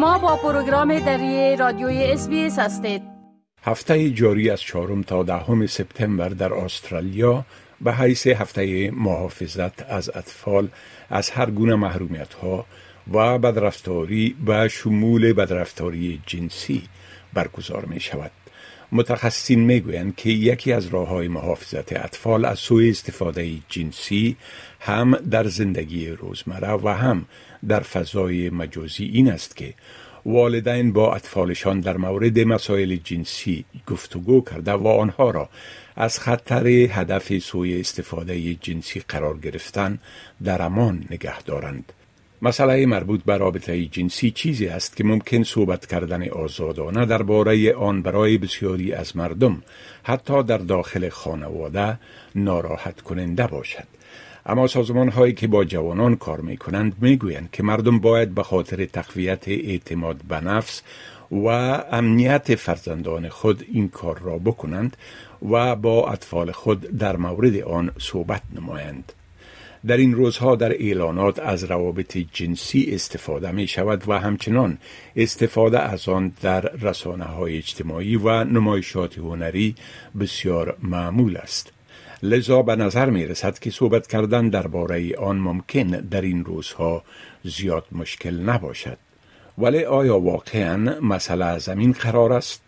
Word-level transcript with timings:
شما 0.00 0.18
با 0.18 0.36
پروگرام 0.36 0.98
دری 0.98 1.56
رادیوی 1.56 2.04
اس 2.04 2.28
هستید 2.58 3.02
هفته 3.62 4.10
جاری 4.10 4.50
از 4.50 4.60
چهارم 4.60 5.02
تا 5.02 5.22
دهم 5.22 5.66
سپتامبر 5.66 6.28
در 6.28 6.54
استرالیا 6.54 7.44
به 7.80 7.92
حیث 7.92 8.26
هفته 8.26 8.90
محافظت 8.90 9.90
از 9.90 10.10
اطفال 10.14 10.68
از 11.10 11.30
هر 11.30 11.50
گونه 11.50 11.74
محرومیت 11.74 12.34
ها 12.34 12.66
و 13.12 13.38
بدرفتاری 13.38 14.36
به 14.46 14.68
شمول 14.68 15.32
بدرفتاری 15.32 16.20
جنسی 16.26 16.82
برگزار 17.32 17.84
می 17.84 18.00
شود. 18.00 18.30
متخصصین 18.92 19.60
می‌گویند 19.60 20.16
که 20.16 20.30
یکی 20.30 20.72
از 20.72 20.86
راه 20.86 21.08
های 21.08 21.28
محافظت 21.28 21.92
اطفال 21.92 22.44
از 22.44 22.58
سوی 22.58 22.90
استفاده 22.90 23.50
جنسی 23.68 24.36
هم 24.80 25.16
در 25.30 25.48
زندگی 25.48 26.08
روزمره 26.08 26.72
و 26.72 26.88
هم 26.88 27.24
در 27.68 27.80
فضای 27.80 28.50
مجازی 28.50 29.04
این 29.04 29.30
است 29.30 29.56
که 29.56 29.74
والدین 30.26 30.92
با 30.92 31.14
اطفالشان 31.14 31.80
در 31.80 31.96
مورد 31.96 32.38
مسائل 32.38 32.96
جنسی 32.96 33.64
گفتگو 33.86 34.40
کرده 34.40 34.72
و 34.72 34.86
آنها 34.88 35.30
را 35.30 35.48
از 35.96 36.18
خطر 36.18 36.66
هدف 36.68 37.38
سوی 37.38 37.80
استفاده 37.80 38.54
جنسی 38.54 39.02
قرار 39.08 39.38
گرفتن 39.38 39.98
در 40.44 40.62
امان 40.62 41.04
نگه 41.10 41.42
دارند. 41.42 41.92
مسئله 42.42 42.86
مربوط 42.86 43.22
به 43.24 43.36
رابطه 43.36 43.86
جنسی 43.86 44.30
چیزی 44.30 44.68
است 44.68 44.96
که 44.96 45.04
ممکن 45.04 45.42
صحبت 45.42 45.86
کردن 45.86 46.28
آزادانه 46.28 47.06
درباره 47.06 47.74
آن 47.74 48.02
برای 48.02 48.38
بسیاری 48.38 48.92
از 48.92 49.16
مردم 49.16 49.62
حتی 50.02 50.42
در 50.42 50.58
داخل 50.58 51.08
خانواده 51.08 51.98
ناراحت 52.34 53.00
کننده 53.00 53.46
باشد. 53.46 53.86
اما 54.46 54.66
سازمان 54.66 55.08
هایی 55.08 55.32
که 55.32 55.46
با 55.46 55.64
جوانان 55.64 56.16
کار 56.16 56.40
می 56.40 56.56
کنند 56.56 56.96
می 57.00 57.16
گویند 57.16 57.48
که 57.52 57.62
مردم 57.62 57.98
باید 57.98 58.34
به 58.34 58.42
خاطر 58.42 58.84
تقویت 58.84 59.48
اعتماد 59.48 60.16
به 60.28 60.40
نفس 60.40 60.82
و 61.30 61.46
امنیت 61.46 62.54
فرزندان 62.54 63.28
خود 63.28 63.64
این 63.72 63.88
کار 63.88 64.18
را 64.18 64.38
بکنند 64.38 64.96
و 65.50 65.76
با 65.76 66.10
اطفال 66.10 66.52
خود 66.52 66.80
در 66.80 67.16
مورد 67.16 67.56
آن 67.56 67.90
صحبت 67.98 68.42
نمایند. 68.54 69.12
در 69.86 69.96
این 69.96 70.14
روزها 70.14 70.56
در 70.56 70.72
اعلانات 70.72 71.38
از 71.38 71.64
روابط 71.64 72.18
جنسی 72.32 72.90
استفاده 72.92 73.50
می 73.50 73.66
شود 73.66 74.08
و 74.08 74.12
همچنان 74.12 74.78
استفاده 75.16 75.80
از 75.80 76.08
آن 76.08 76.32
در 76.42 76.60
رسانه 76.60 77.24
های 77.24 77.58
اجتماعی 77.58 78.16
و 78.16 78.44
نمایشات 78.44 79.18
هنری 79.18 79.74
بسیار 80.20 80.76
معمول 80.82 81.36
است. 81.36 81.72
لذا 82.22 82.62
به 82.62 82.76
نظر 82.76 83.10
می 83.10 83.26
رسد 83.26 83.58
که 83.58 83.70
صحبت 83.70 84.06
کردن 84.06 84.48
درباره 84.48 85.16
آن 85.16 85.38
ممکن 85.38 85.86
در 85.86 86.20
این 86.20 86.44
روزها 86.44 87.02
زیاد 87.44 87.84
مشکل 87.92 88.34
نباشد. 88.40 88.98
ولی 89.58 89.84
آیا 89.84 90.18
واقعا 90.18 91.00
مسئله 91.00 91.58
زمین 91.58 91.92
قرار 91.92 92.32
است؟ 92.32 92.62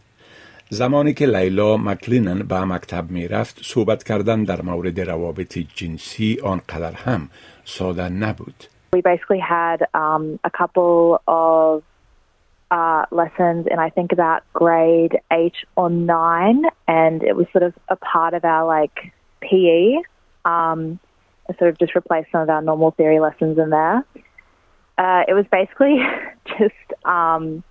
زمانی 0.71 1.13
که 1.13 1.25
لیلا 1.25 1.77
مکلینن 1.77 2.39
به 2.39 2.63
مکتب 2.65 3.11
می 3.11 3.27
رفت 3.27 3.59
صحبت 3.63 4.03
کردن 4.03 4.43
در 4.43 4.61
مورد 4.61 4.99
روابط 4.99 5.57
جنسی 5.57 6.37
آنقدر 6.43 6.91
هم 6.91 7.29
ساده 7.65 8.09
نبود. 8.09 8.63
We 8.95 9.01
basically 9.01 9.39
had 9.39 9.79
um, 9.93 10.39
a 10.43 10.49
couple 10.49 11.21
of 11.27 11.83
uh, 12.71 13.05
lessons 13.11 13.67
in 13.71 13.79
I 13.79 13.89
think 13.89 14.11
about 14.11 14.41
grade 14.53 15.19
eight 15.31 15.55
or 15.75 15.89
nine, 15.89 16.63
and 16.87 17.23
it 17.23 17.35
was 17.35 17.47
sort 17.53 17.63
of 17.63 17.73
a 17.89 17.95
part 17.95 18.33
of 18.33 18.43
our 18.43 18.65
like 18.65 18.97
PE. 19.41 19.95
Um, 20.45 20.99
I 21.49 21.55
sort 21.57 21.69
of 21.69 21.77
just 21.79 21.95
replaced 21.95 22.31
some 22.31 22.41
of 22.41 22.49
our 22.49 22.61
normal 22.61 22.91
theory 22.91 23.19
lessons 23.19 23.57
in 23.57 23.69
there. 23.69 24.05
Uh, 24.97 25.23
it 25.27 25.33
was 25.33 25.45
basically 25.51 25.97
just 26.59 27.05
um, 27.05 27.63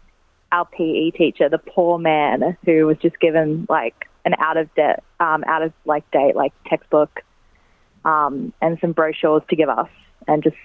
our 0.52 0.64
PE 0.64 1.10
teacher, 1.10 1.48
the 1.48 1.58
poor 1.58 1.98
man 1.98 2.56
who 2.64 2.86
was 2.86 2.96
just 2.98 3.18
given 3.20 3.66
like 3.68 4.08
an 4.24 4.34
out 4.38 4.56
of 4.56 4.72
debt, 4.74 5.02
um, 5.20 5.44
out 5.46 5.62
of 5.62 5.72
like 5.84 6.08
date, 6.10 6.36
like 6.36 6.52
textbook, 6.66 7.22
um, 8.04 8.52
and 8.60 8.78
some 8.80 8.92
brochures 8.92 9.42
to 9.50 9.56
give 9.56 9.68
us, 9.68 9.88
and 10.26 10.42
just 10.42 10.56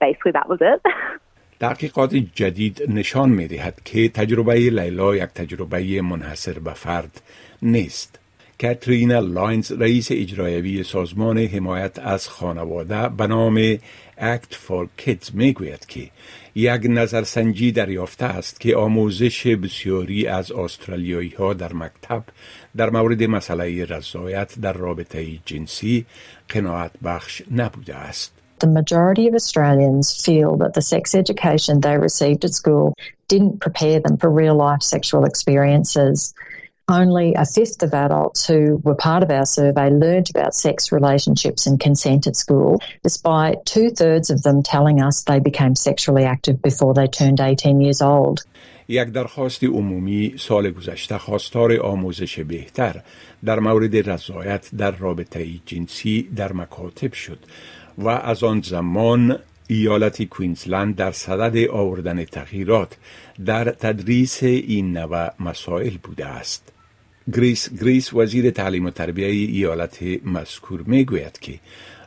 basically 0.00 0.32
that 0.32 0.48
was 0.48 0.58
it. 0.60 0.80
تحقیقات 1.60 2.14
جدید 2.14 2.82
نشان 2.88 3.30
می 3.30 3.46
دهد 3.46 3.80
که 3.84 4.08
تجربه 4.08 4.54
لیلا 4.54 5.16
یک 5.16 5.22
تجربه 5.22 6.02
منحصر 6.02 6.58
به 6.58 6.72
فرد 6.72 7.22
نیست. 7.62 8.20
کاترینا 8.61 9.19
لاینز 9.19 9.71
رئیس 9.71 10.07
اجرایوی 10.11 10.83
سازمان 10.83 11.37
حمایت 11.37 11.99
از 11.99 12.27
خانواده 12.27 13.09
به 13.09 13.27
نام 13.27 13.77
Act 14.17 14.55
for 14.55 14.87
Kids 14.97 15.29
می‌گوید 15.33 15.85
که 15.85 16.09
یک 16.55 16.81
نظرسنجی 16.89 17.71
دریافته 17.71 18.25
است 18.25 18.59
که 18.59 18.75
آموزش 18.75 19.47
بسیاری 19.47 20.27
از 20.27 20.51
استرالیایی 20.51 21.29
ها 21.29 21.53
در 21.53 21.73
مکتب 21.73 22.23
در 22.77 22.89
مورد 22.89 23.23
مسئله 23.23 23.85
رضایت 23.85 24.59
در 24.61 24.73
رابطه 24.73 25.25
جنسی 25.45 26.05
قناعت 26.49 26.91
بخش 27.03 27.41
نبوده 27.51 27.95
است. 27.95 28.31
The 28.63 28.67
majority 28.67 29.27
of 29.27 29.35
Australians 29.35 30.07
feel 30.25 30.55
that 30.61 30.73
the 30.73 30.81
sex 30.81 31.13
education 31.13 31.81
they 31.81 31.97
received 31.97 32.45
at 32.45 32.53
school 32.61 32.93
didn't 33.27 33.59
prepare 33.59 33.99
them 33.99 34.15
for 34.17 34.29
real 34.29 34.55
life 34.55 34.81
sexual 34.81 35.25
experiences. 35.25 36.33
Only 36.87 37.33
a 37.33 37.45
fifth 37.47 37.81
of 37.81 37.95
adults 37.95 38.45
who 38.45 38.79
were 38.83 38.93
part 38.93 39.23
of 39.23 39.31
our 39.31 39.47
survey 39.47 39.89
learned 39.89 40.29
about 40.29 40.53
sex, 40.53 40.91
relationships, 40.91 41.65
and 41.65 41.79
consent 41.79 42.27
at 42.27 42.35
school, 42.35 42.79
despite 43.01 43.65
two 43.65 43.89
thirds 43.89 44.29
of 44.29 44.43
them 44.43 44.61
telling 44.61 45.01
us 45.01 45.23
they 45.23 45.39
became 45.39 45.73
sexually 45.73 46.25
active 46.25 46.61
before 46.61 46.93
they 46.93 47.07
turned 47.07 47.39
18 47.41 47.81
years 47.81 48.03
old. 48.03 48.45
یک 48.87 49.11
درخواست 49.11 49.63
عمومی 49.63 50.35
سال 50.37 50.71
گذشته 50.71 51.17
خواستار 51.17 51.81
آموزش 51.81 52.39
بهتر 52.39 53.01
در 53.45 53.59
مورد 53.59 54.09
رضایت 54.09 54.69
در 54.77 54.91
رابطه 54.91 55.47
جنسی 55.65 56.29
در 56.35 56.53
مکاتب 56.53 57.13
شد 57.13 57.39
و 57.97 58.09
از 58.09 58.43
آن 58.43 58.61
زمان 58.61 59.39
ایالت 59.67 60.23
کوینزلند 60.23 60.95
در 60.95 61.11
صدد 61.11 61.69
آوردن 61.69 62.25
تغییرات 62.25 62.97
در 63.45 63.71
تدریس 63.71 64.43
این 64.43 64.97
نوع 64.97 65.29
مسائل 65.39 65.97
بوده 66.03 66.25
است. 66.25 66.74
گریس 67.33 67.69
گریس 67.81 68.13
وزیر 68.13 68.51
تعلیم 68.51 68.85
و 68.85 68.89
تربیه 68.89 69.27
ایالت 69.27 69.97
مذکور 70.25 70.81
می 70.85 71.05
گوید 71.05 71.39
که 71.39 71.59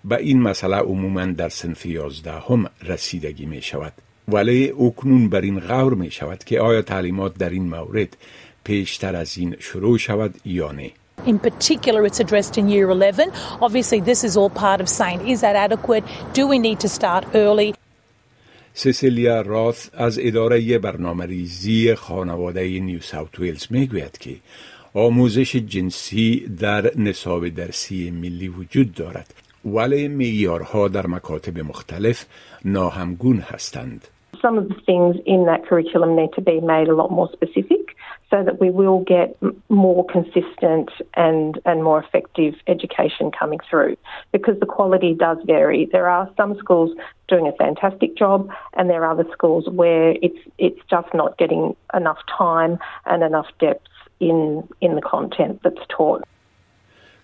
به 0.05 0.17
این 0.17 0.43
مسئله 0.43 0.77
عموما 0.77 1.25
در 1.25 1.49
سنف 1.49 1.87
یازدهم 1.87 2.71
رسیدگی 2.83 3.47
می 3.47 3.63
شود 3.63 3.93
ولی 4.29 4.71
اکنون 4.71 5.29
بر 5.29 5.41
این 5.41 5.61
غور 5.61 5.95
می 5.95 6.11
شود 6.11 6.45
که 6.45 6.61
آیا 6.61 6.83
تعلیمات 6.83 7.35
در 7.39 7.51
این 7.51 7.69
مورد 7.69 8.17
پیشتر 8.65 9.17
از 9.17 9.39
این 9.39 9.57
شروع 9.59 9.99
شود 9.99 10.35
یا 10.45 10.73
نه 10.73 10.91
In 11.27 11.39
particular, 11.39 12.07
it's 12.07 12.21
addressed 12.21 12.57
in 12.59 12.69
year 12.69 12.87
11. 12.87 13.33
Obviously, 13.61 14.01
this 14.01 14.23
is 14.23 14.37
all 14.37 14.51
part 14.51 14.81
of 14.81 14.89
saying, 14.89 15.29
is 15.29 15.41
that 15.41 15.57
adequate? 15.57 16.05
Do 16.33 16.47
we 16.47 16.59
need 16.61 16.79
to 16.81 16.89
start 16.89 17.25
early? 17.35 17.75
سیسیلیا 18.75 19.41
راث 19.41 19.89
از 19.93 20.19
اداره 20.23 20.79
برنامه 20.79 21.27
ریزی 21.27 21.95
خانواده 21.95 22.81
نیو 22.81 23.01
ساوت 23.01 23.39
ویلز 23.39 23.67
می 23.71 23.87
گوید 23.87 24.19
که 24.19 24.37
آموزش 24.99 25.57
جنسی 25.57 26.47
در 26.61 26.91
نصاب 26.97 27.49
درسی 27.49 28.11
ملی 28.11 28.49
وجود 28.49 28.95
دارد 28.95 29.35
ولی 29.65 30.09
معیارها 30.09 30.89
در 30.89 31.07
مکاتب 31.07 31.59
مختلف 31.59 32.25
ناهمگون 32.65 33.39
هستند. 33.39 34.09
Some 34.43 34.59
of 34.59 34.69
the 34.69 34.81
things 34.87 35.17
in 35.27 35.41
that 35.51 35.61
curriculum 35.69 36.11
need 36.17 36.33
to 36.39 36.43
be 36.51 36.61
made 36.73 36.89
a 36.89 36.97
lot 37.01 37.11
more 37.19 37.29
specific 37.33 37.85
so 38.31 38.43
that 38.43 38.61
we 38.61 38.71
will 38.71 39.05
get 39.05 39.37
more 39.69 40.05
consistent 40.07 40.91
and, 41.15 41.59
and 41.65 41.83
more 41.83 42.03
effective 42.03 42.55
education 42.67 43.31
coming 43.31 43.59
through 43.69 43.97
because 44.33 44.59
the 44.61 44.67
quality 44.67 45.15
does 45.15 45.39
vary. 45.47 45.89
There 45.91 46.09
are 46.09 46.31
some 46.37 46.59
schools 46.59 46.97
doing 47.29 47.49
a 47.49 47.53
fantastic 47.53 48.17
job 48.17 48.51
and 48.75 48.91
there 48.91 49.05
are 49.05 49.13
other 49.13 49.27
schools 49.33 49.69
where 49.71 50.11
it's, 50.23 50.39
it's 50.59 50.81
just 50.91 51.09
not 51.15 51.39
getting 51.39 51.75
enough 51.95 52.19
time 52.37 52.79
and 53.07 53.23
enough 53.23 53.47
depth 53.61 53.87
in, 54.21 54.69
in 54.81 54.95
the 54.95 55.03
content 55.03 55.61
that's 55.65 55.81
taught. 55.89 56.25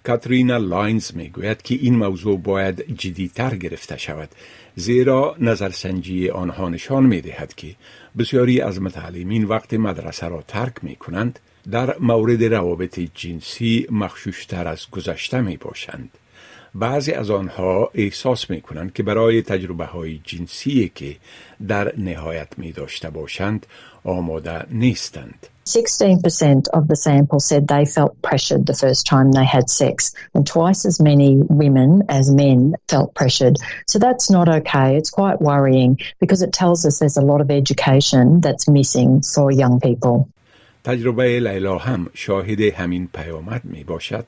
کاترینا 0.05 0.57
لاینز 0.57 1.11
می‌گوید 1.15 1.63
که 1.63 1.75
این 1.75 1.97
موضوع 1.97 2.39
باید 2.39 2.97
جدیتر 2.99 3.57
گرفته 3.57 3.97
شود 3.97 4.29
زیرا 4.77 5.37
نظرسنجی 5.41 6.31
آنها 6.31 6.69
نشان 6.69 7.07
می 7.07 7.21
دهد 7.21 7.55
که 7.55 7.75
بسیاری 8.19 8.61
از 8.61 8.83
متعلمین 8.83 9.45
وقت 9.45 9.75
مدرسه 9.75 10.29
را 10.29 10.45
ترک 10.49 10.75
می 10.83 10.97
کنند 10.97 11.39
در 11.71 11.99
مورد 11.99 12.45
روابط 12.45 13.01
جنسی 13.15 13.87
مخشوشتر 13.91 14.69
از 14.69 14.91
گذشته 14.91 15.41
می 15.41 15.57
باشند 15.57 16.11
بعضی 16.76 17.12
از 17.12 17.30
آنها 17.30 17.90
احساس 17.94 18.50
می 18.50 18.62
کنند 18.62 18.94
که 18.94 19.04
برای 19.04 19.42
تجربه 19.42 19.86
های 19.86 20.20
جنسی 20.24 20.92
که 20.96 21.16
در 21.68 21.94
نهایت 21.98 22.48
می 22.58 22.72
داشته 22.72 23.10
باشند 23.10 23.66
آماده 24.04 24.66
نیستند. 24.72 25.48
16% 25.70 26.68
of 26.74 26.88
the 26.88 26.96
sample 26.96 27.40
said 27.40 27.68
they 27.68 27.86
felt 27.86 28.20
pressured 28.24 28.66
the 28.66 28.74
first 28.74 29.06
time 29.06 29.32
they 29.32 29.46
had 29.46 29.70
sex, 29.70 30.12
and 30.34 30.48
twice 30.48 30.84
as 30.84 31.00
many 31.00 31.38
women 31.48 32.04
as 32.10 32.32
men 32.32 32.76
felt 32.88 33.14
pressured. 33.14 33.56
So 33.88 34.00
that's 34.00 34.32
not 34.32 34.50
okay. 34.50 34.98
It's 34.98 35.12
quite 35.12 35.40
worrying 35.40 36.00
because 36.20 36.42
it 36.42 36.54
tells 36.54 36.88
us 36.88 36.98
there's 36.98 37.18
a 37.18 37.22
lot 37.22 37.42
of 37.42 37.52
education 37.52 38.42
that's 38.42 38.68
missing 38.68 39.22
for 39.22 39.52
young 39.52 39.80
people. 39.80 40.28
تجربه 40.85 41.41
لیلا 41.41 41.79
هم 41.79 42.07
شاهد 42.15 42.61
همین 42.61 43.09
پیامد 43.15 43.61
می 43.65 43.85
باشد 43.85 44.25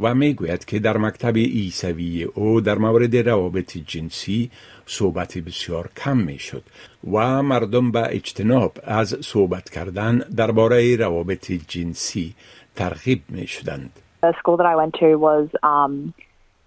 و 0.00 0.14
می 0.14 0.34
گوید 0.34 0.64
که 0.64 0.78
در 0.78 0.96
مکتب 0.96 1.36
ایسوی 1.36 2.24
او 2.24 2.60
در 2.60 2.78
مورد 2.78 3.16
روابط 3.16 3.76
جنسی 3.76 4.50
صحبت 4.86 5.38
بسیار 5.38 5.88
کم 5.96 6.16
می 6.16 6.38
شد 6.38 6.62
و 7.12 7.42
مردم 7.42 7.92
به 7.92 8.02
اجتناب 8.16 8.72
از 8.84 9.16
صحبت 9.20 9.70
کردن 9.70 10.18
درباره 10.18 10.96
روابط 10.96 11.52
جنسی 11.52 12.34
ترغیب 12.76 13.22
می 13.28 13.46
شدند. 13.46 13.90
The 14.22 14.34
school 14.40 14.56
that 14.56 14.66
I 14.66 14.76
went 14.82 14.94
to 14.94 15.16
was 15.16 15.48
um, 15.62 16.12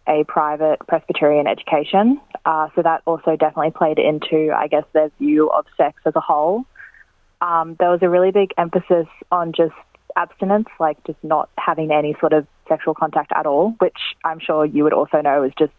a 0.07 0.23
private 0.37 0.79
Presbyterian 0.87 1.47
education, 1.47 2.19
uh, 2.45 2.67
so 2.73 2.81
that 2.81 3.01
also 3.05 3.35
definitely 3.35 3.71
played 3.71 3.99
into, 3.99 4.39
I 4.63 4.67
guess, 4.67 4.85
their 4.93 5.09
view 5.19 5.49
of 5.49 5.65
sex 5.77 5.95
as 6.05 6.15
a 6.15 6.21
whole. 6.29 6.65
um, 7.41 7.75
there 7.79 7.89
was 7.89 7.99
a 8.01 8.09
really 8.09 8.31
big 8.31 8.53
emphasis 8.57 9.07
on 9.31 9.51
just 9.53 9.73
abstinence, 10.15 10.67
like 10.79 11.03
just 11.05 11.21
not 11.23 11.49
having 11.57 11.91
any 11.91 12.15
sort 12.19 12.33
of 12.33 12.45
sexual 12.67 12.93
contact 12.93 13.31
at 13.35 13.45
all, 13.45 13.75
which 13.79 13.97
I'm 14.23 14.39
sure 14.39 14.65
you 14.65 14.83
would 14.83 14.93
also 14.93 15.21
know 15.21 15.43
is 15.43 15.53
just 15.57 15.73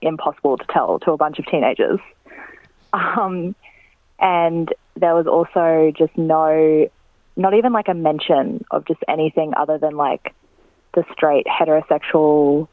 impossible 0.00 0.56
to 0.56 0.64
tell 0.72 0.98
to 1.00 1.12
a 1.12 1.16
bunch 1.16 1.38
of 1.38 1.46
teenagers. 1.46 2.00
Um, 2.92 3.54
and 4.18 4.72
there 4.96 5.14
was 5.14 5.26
also 5.26 5.92
just 5.96 6.16
no, 6.16 6.88
not 7.36 7.54
even 7.54 7.72
like 7.72 7.88
a 7.88 7.94
mention 7.94 8.64
of 8.70 8.86
just 8.86 9.00
anything 9.08 9.52
other 9.56 9.78
than 9.78 9.96
like 9.96 10.34
the 10.94 11.04
straight, 11.12 11.46
heterosexual, 11.46 12.68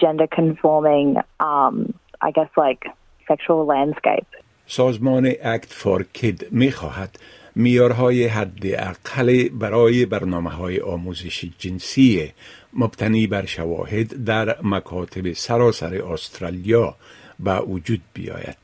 gender 0.00 0.26
conforming, 0.26 1.16
um, 1.40 1.94
I 2.20 2.30
guess, 2.30 2.50
like 2.56 2.84
sexual 3.26 3.64
landscape. 3.64 4.26
Sozmone 4.68 5.38
Act 5.42 5.72
for 5.72 6.04
Kid 6.04 6.48
Michohat. 6.52 7.14
میارهای 7.54 8.26
حد 8.26 8.62
اقل 8.64 9.48
برای 9.48 10.06
برنامه 10.06 10.50
های 10.50 10.80
آموزش 10.80 11.44
جنسی 11.58 12.32
مبتنی 12.72 13.26
بر 13.26 13.46
شواهد 13.46 14.24
در 14.24 14.56
مکاتب 14.62 15.32
سراسر 15.32 15.94
استرالیا 15.94 16.96
به 17.40 17.60
وجود 17.60 18.00
بیاید. 18.14 18.56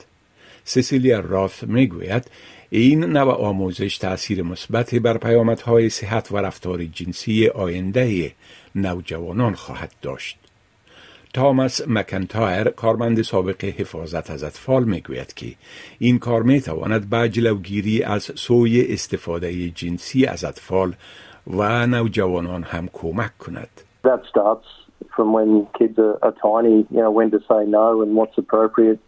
سیسیلیا 0.65 1.21
راث 1.21 1.65
می‌گوید 1.65 2.31
این 2.71 3.05
نوع 3.05 3.33
آموزش 3.33 3.99
تأثیر 3.99 4.43
مثبت 4.43 4.95
بر 4.95 5.19
پیامدهای 5.19 5.91
صحت 5.91 6.33
و 6.33 6.37
رفتار 6.37 6.85
جنسی 6.85 7.49
آینده 7.49 8.33
نوجوانان 8.75 9.55
خواهد 9.55 9.93
داشت. 10.03 10.48
تاماس 11.35 11.89
مکنتایر 11.89 12.69
کارمند 12.69 13.23
سابق 13.23 13.65
حفاظت 13.65 14.31
از 14.31 14.45
اطفال 14.45 14.85
می‌گوید 14.85 15.35
که 15.35 15.47
این 15.99 16.19
کار 16.19 16.43
می 16.43 16.61
تواند 16.61 17.11
به 17.11 17.29
جلوگیری 17.29 18.03
از 18.03 18.23
سوی 18.23 18.87
استفاده 18.89 19.71
جنسی 19.71 20.27
از 20.27 20.45
اطفال 20.45 20.95
و 21.57 21.87
نوجوانان 21.87 22.63
هم 22.63 22.89
کمک 22.93 23.39
کند. 23.39 23.69
That 24.05 24.21
starts 24.31 24.69
from 25.17 25.33
when 25.33 25.67
kids 25.79 25.99
are, 25.99 26.19
are 26.23 26.35
tiny, 26.43 26.87
you 26.91 27.01
know, 27.03 27.11
when 27.11 27.31
to 27.31 27.41
say 27.51 27.61
no 27.67 28.03
and 28.03 28.15
what's 28.19 28.39
appropriate 28.39 29.01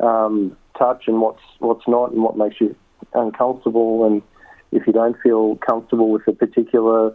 um, 0.00 0.56
touch 0.78 1.02
and 1.08 1.20
what's 1.20 1.44
what's 1.58 1.86
not 1.86 2.12
and 2.12 2.22
what 2.22 2.36
makes 2.36 2.60
you 2.60 2.74
uncomfortable 3.14 4.04
and 4.06 4.22
if 4.72 4.86
you 4.86 4.92
don't 4.92 5.16
feel 5.22 5.56
comfortable 5.70 6.10
with 6.10 6.26
a 6.28 6.32
particular 6.32 7.14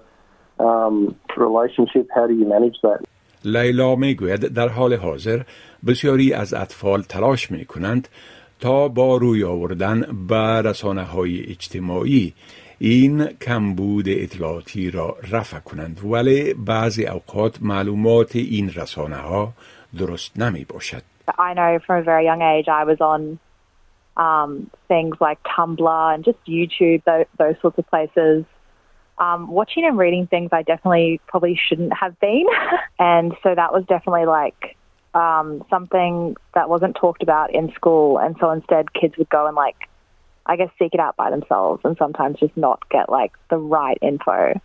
um, 0.60 1.16
relationship, 1.38 2.08
how 2.16 2.28
do 2.28 2.34
you 2.34 2.46
manage 2.46 2.78
that? 2.84 3.00
لیلا 3.46 3.96
می 3.96 4.16
گوید 4.16 4.40
در 4.40 4.68
حال 4.68 4.94
حاضر 4.94 5.42
بسیاری 5.88 6.34
از 6.34 6.54
اطفال 6.54 7.02
تلاش 7.02 7.52
می 7.52 7.66
کنند 7.66 8.08
تا 8.60 8.88
با 8.88 9.18
روی 9.18 9.44
آوردن 9.44 10.26
به 10.28 10.62
رسانه 10.70 11.04
های 11.04 11.44
اجتماعی 11.50 12.34
این 12.80 13.26
کمبود 13.26 14.06
اطلاعاتی 14.10 14.92
را 14.92 15.18
رفع 15.32 15.60
کنند 15.60 16.02
ولی 16.06 16.54
بعضی 16.54 17.06
اوقات 17.08 17.58
معلومات 17.62 18.36
این 18.36 18.72
رسانه 18.76 19.16
ها 19.16 19.54
درست 20.00 20.40
نمی 20.40 20.66
باشد. 20.66 21.02
I 21.28 21.54
know 21.54 21.80
from 21.86 21.98
a 22.00 22.04
very 22.04 22.26
young 22.26 22.42
age 22.42 22.68
I 22.68 22.84
was 22.84 23.00
on 23.00 23.40
um, 24.18 24.70
things 24.88 25.16
like 25.22 25.40
Tumblr 25.44 26.14
and 26.14 26.24
just 26.24 26.40
YouTube, 26.48 27.04
those, 27.04 27.26
those 27.38 27.56
sorts 27.62 27.78
of 27.78 27.88
places. 27.88 28.46
Um, 29.21 29.49
watching 29.49 29.85
and 29.87 29.97
reading 29.97 30.27
things 30.27 30.51
I 30.53 30.63
definitely 30.63 31.23
probably 31.27 31.59
shouldn't 31.69 31.93
have 31.95 32.21
been. 32.21 32.45
and 32.99 33.33
so 33.43 33.55
that 33.55 33.73
was 33.73 33.85
definitely 33.87 34.27
like 34.27 34.77
um, 35.15 35.65
something 35.71 36.37
that 36.55 36.69
wasn't 36.69 36.97
talked 36.97 37.23
about 37.23 37.55
in 37.55 37.73
school. 37.73 38.19
And 38.19 38.37
so 38.41 38.51
instead, 38.51 38.93
kids 38.93 39.17
would 39.17 39.31
go 39.31 39.47
and 39.47 39.57
like, 39.57 39.77
I 40.45 40.57
guess, 40.57 40.71
seek 40.79 40.93
it 40.93 41.01
out 41.01 41.17
by 41.17 41.31
themselves 41.31 41.81
and 41.85 41.97
sometimes 41.97 42.39
just 42.39 42.57
not 42.57 42.87
get 42.91 43.09
like 43.09 43.33
the 43.49 43.57
right 43.57 43.99
info. 44.03 44.61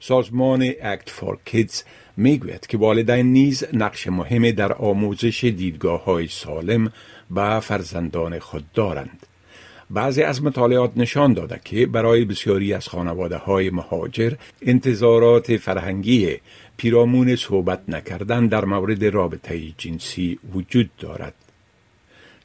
سازمان 0.00 0.62
اکت 0.82 1.10
فور 1.10 1.38
کیدز 1.44 1.84
میگوید 2.16 2.66
که 2.66 2.78
والدین 2.78 3.26
نیز 3.26 3.64
نقش 3.72 4.06
مهمی 4.06 4.52
در 4.52 4.72
آموزش 4.72 5.44
دیدگاه 5.44 6.04
های 6.04 6.26
سالم 6.26 6.92
به 7.30 7.60
فرزندان 7.60 8.38
خود 8.38 8.72
دارند. 8.72 9.26
بعضی 9.93 10.21
از 10.23 10.43
مطالعات 10.43 10.91
نشان 10.95 11.33
داده 11.33 11.59
که 11.65 11.85
برای 11.85 12.25
بسیاری 12.25 12.73
از 12.73 12.87
خانواده 12.87 13.37
های 13.37 13.69
مهاجر 13.69 14.33
انتظارات 14.61 15.57
فرهنگی 15.57 16.37
پیرامون 16.77 17.35
صحبت 17.35 17.81
نکردن 17.87 18.47
در 18.47 18.65
مورد 18.65 19.05
رابطه 19.05 19.61
جنسی 19.77 20.39
وجود 20.53 20.89
دارد. 20.99 21.33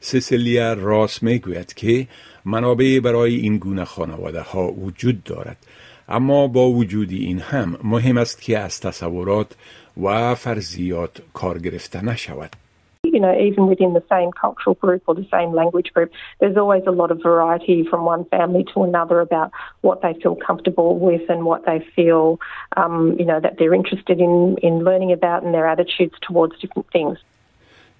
سیسیلیا 0.01 0.73
راس 0.73 1.23
می‌گوید 1.23 1.73
که 1.73 2.07
منابع 2.45 2.99
برای 2.99 3.35
این 3.35 3.57
گونه 3.57 3.85
خانواده 3.85 4.41
ها 4.41 4.71
وجود 4.71 5.23
دارد 5.23 5.57
اما 6.09 6.47
با 6.47 6.71
وجود 6.71 7.11
این 7.11 7.39
هم 7.39 7.79
مهم 7.83 8.17
است 8.17 8.41
که 8.41 8.59
از 8.59 8.79
تصورات 8.79 9.51
و 10.03 10.35
فرضیات 10.35 11.21
کار 11.33 11.59
گرفته 11.59 12.05
نشود. 12.05 12.51
You 13.18 13.20
know, 13.20 13.38
even 13.38 13.66
within 13.66 13.92
the 13.92 14.02
same 14.10 14.30
cultural 14.32 14.74
group 14.74 15.02
or 15.06 15.14
the 15.14 15.26
same 15.30 15.52
language 15.52 15.92
group, 15.92 16.10
there's 16.40 16.56
always 16.56 16.82
a 16.86 16.90
lot 16.90 17.10
of 17.10 17.22
variety 17.22 17.86
from 17.88 18.04
one 18.04 18.24
family 18.26 18.64
to 18.74 18.82
another 18.82 19.20
about 19.20 19.52
what 19.82 20.02
they 20.02 20.14
feel 20.22 20.36
comfortable 20.36 20.98
with 20.98 21.28
and 21.28 21.44
what 21.44 21.64
they 21.66 21.84
feel, 21.94 22.40
um, 22.76 23.16
you 23.18 23.24
know, 23.24 23.40
that 23.40 23.58
they're 23.58 23.74
interested 23.74 24.20
in, 24.20 24.56
in 24.62 24.84
learning 24.84 25.12
about 25.12 25.42
and 25.44 25.54
their 25.54 25.66
attitudes 25.66 26.14
towards 26.22 26.58
different 26.60 26.90
things. 26.90 27.18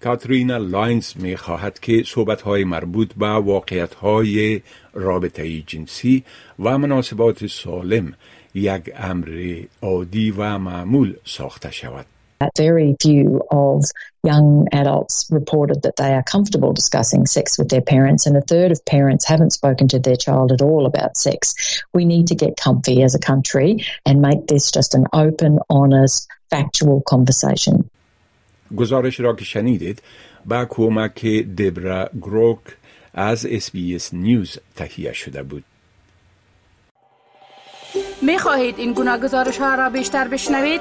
کاترینا 0.04 0.56
لاینز 0.56 1.14
می 1.16 1.36
خواهد 1.36 1.78
که 1.81 2.02
صحبت 2.06 2.42
های 2.42 2.64
مربوط 2.64 3.14
به 3.14 3.26
واقعیت 3.26 3.94
های 3.94 4.62
رابطه 4.93 5.60
جنسی 5.60 6.24
و 6.58 6.79
مناسبات 6.79 7.46
سالم 7.46 8.14
یک 8.55 8.91
امر 8.96 9.62
عادی 9.82 10.31
و 10.31 10.58
معمول 10.58 11.14
ساخته 11.24 11.70
شود. 11.70 12.06
Very 12.56 12.96
few 13.00 13.43
of 13.50 13.84
young 14.22 14.69
adults 14.72 15.29
reported 15.31 15.82
that 15.82 15.96
they 15.96 16.12
are 16.12 16.22
comfortable 16.22 16.72
discussing 16.72 17.26
sex 17.26 17.58
with 17.58 17.69
their 17.69 17.81
parents, 17.81 18.26
and 18.26 18.36
a 18.36 18.43
third 18.43 18.70
of 18.72 18.84
parents 18.84 19.24
haven't 19.24 19.53
spoken 19.53 19.88
to 19.88 19.98
their 19.98 20.17
child 20.17 20.53
at 20.53 20.60
all 20.60 20.84
about 20.86 21.17
sex. 21.17 21.55
We 21.94 22.05
need 22.05 22.26
to 22.29 22.34
get 22.34 22.53
comfy 22.56 23.03
as 23.03 23.14
a 23.14 23.19
country 23.19 23.70
and 24.06 24.20
make 24.20 24.46
this 24.46 24.70
just 24.70 24.94
an 24.94 25.06
open, 25.12 25.58
honest, 25.70 26.29
factual 26.50 27.03
conversation. 27.12 27.91
گزارش 28.76 29.20
را 29.20 29.36
که 29.36 29.44
شنیدید 29.44 30.03
با 30.46 30.64
کمک 30.64 31.26
دبرا 31.26 32.10
گروک 32.20 32.58
از 33.14 33.46
اس 33.46 34.14
نیوز 34.14 34.58
تهیه 34.76 35.12
شده 35.12 35.43
بود. 35.43 35.64
می 38.22 38.38
خواهید 38.38 38.79
این 38.79 38.93
گناه 38.93 39.19
گزارش 39.19 39.58
ها 39.58 39.74
را 39.74 39.91
بیشتر 39.91 40.29
بشنوید؟ 40.29 40.81